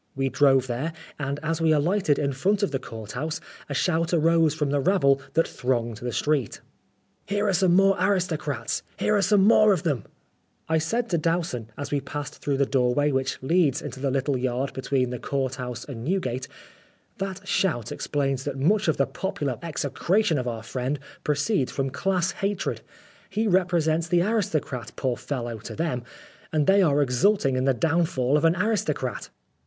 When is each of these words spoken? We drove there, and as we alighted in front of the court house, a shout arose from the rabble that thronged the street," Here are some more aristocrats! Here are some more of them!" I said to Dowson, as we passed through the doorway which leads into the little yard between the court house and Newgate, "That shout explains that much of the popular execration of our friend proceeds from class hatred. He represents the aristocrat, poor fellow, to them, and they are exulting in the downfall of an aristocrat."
We 0.15 0.29
drove 0.29 0.65
there, 0.65 0.93
and 1.19 1.39
as 1.43 1.61
we 1.61 1.71
alighted 1.71 2.17
in 2.17 2.33
front 2.33 2.63
of 2.63 2.71
the 2.71 2.79
court 2.79 3.11
house, 3.11 3.39
a 3.69 3.75
shout 3.75 4.15
arose 4.15 4.55
from 4.55 4.71
the 4.71 4.79
rabble 4.79 5.21
that 5.35 5.47
thronged 5.47 5.97
the 5.97 6.11
street," 6.11 6.59
Here 7.27 7.47
are 7.47 7.53
some 7.53 7.75
more 7.75 7.95
aristocrats! 8.03 8.81
Here 8.97 9.15
are 9.15 9.21
some 9.21 9.43
more 9.45 9.73
of 9.73 9.83
them!" 9.83 10.05
I 10.75 10.79
said 10.79 11.07
to 11.09 11.19
Dowson, 11.19 11.69
as 11.77 11.91
we 11.91 12.01
passed 12.01 12.37
through 12.41 12.57
the 12.57 12.65
doorway 12.65 13.11
which 13.11 13.37
leads 13.43 13.79
into 13.79 13.99
the 13.99 14.09
little 14.09 14.39
yard 14.39 14.73
between 14.73 15.11
the 15.11 15.19
court 15.19 15.53
house 15.57 15.85
and 15.85 16.03
Newgate, 16.03 16.47
"That 17.19 17.47
shout 17.47 17.91
explains 17.91 18.43
that 18.43 18.57
much 18.57 18.87
of 18.87 18.97
the 18.97 19.05
popular 19.05 19.59
execration 19.61 20.39
of 20.39 20.47
our 20.47 20.63
friend 20.63 20.97
proceeds 21.23 21.71
from 21.71 21.91
class 21.91 22.31
hatred. 22.31 22.81
He 23.29 23.47
represents 23.47 24.07
the 24.07 24.23
aristocrat, 24.23 24.93
poor 24.95 25.15
fellow, 25.15 25.59
to 25.59 25.75
them, 25.75 26.01
and 26.51 26.65
they 26.65 26.81
are 26.81 27.03
exulting 27.03 27.55
in 27.55 27.65
the 27.65 27.73
downfall 27.75 28.35
of 28.35 28.43
an 28.45 28.55
aristocrat." 28.55 29.29